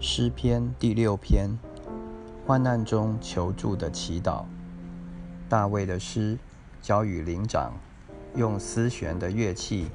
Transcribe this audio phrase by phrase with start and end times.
[0.00, 1.58] 诗篇第六篇，
[2.46, 4.44] 患难中求助的祈祷。
[5.48, 6.38] 大卫的诗，
[6.80, 7.72] 交与灵长，
[8.36, 9.88] 用丝弦的乐器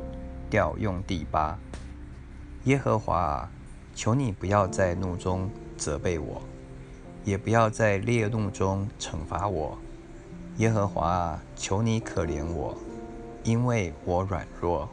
[0.49, 1.57] 调用第八。
[2.65, 3.51] 耶和华啊，
[3.95, 6.41] 求你不要在怒中责备我，
[7.23, 9.77] 也不要在烈怒中惩罚我。
[10.57, 12.77] 耶和华啊，求你可怜我，
[13.45, 14.89] 因为我软弱。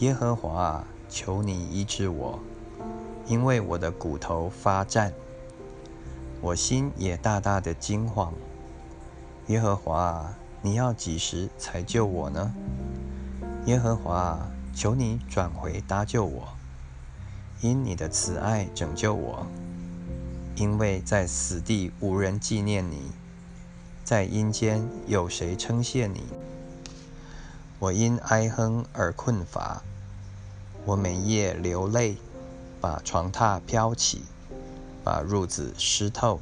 [0.00, 2.38] 耶和华啊，求你医治我。
[3.28, 5.12] 因为我的骨头发战，
[6.40, 8.32] 我心也大大的惊慌。
[9.48, 10.32] 耶和华，
[10.62, 12.54] 你要几时才救我呢？
[13.66, 16.48] 耶和华，求你转回搭救我，
[17.60, 19.46] 因你的慈爱拯救我。
[20.56, 23.12] 因为在死地无人纪念你，
[24.04, 26.22] 在阴间有谁称谢你？
[27.78, 29.82] 我因哀哼而困乏，
[30.86, 32.16] 我每夜流泪。
[32.80, 34.22] 把床榻飘起，
[35.02, 36.40] 把褥子湿透。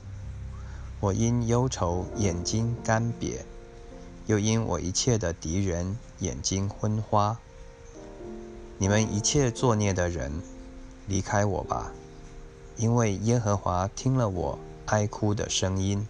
[1.01, 3.41] 我因忧愁眼睛干瘪，
[4.27, 7.39] 又因我一切的敌人眼睛昏花。
[8.79, 10.43] 你们一切作孽的人，
[11.07, 11.93] 离开我吧，
[12.77, 16.07] 因为耶和华听了我哀哭的声音。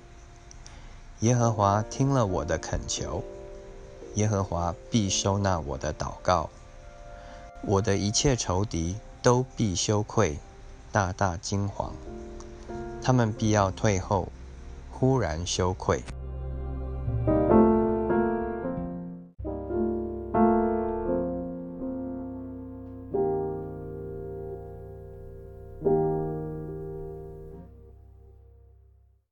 [1.20, 3.22] 耶和华听了我的恳求，
[4.14, 6.50] 耶和华必收纳我的祷告。
[7.62, 8.96] 我的一切仇敌。
[9.26, 10.38] 都必羞愧，
[10.92, 11.90] 大大惊惶，
[13.02, 14.28] 他们必要退后，
[14.92, 16.00] 忽然羞愧。